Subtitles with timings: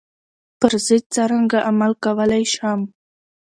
[0.59, 2.81] پر ضد څرنګه عمل کولای شم.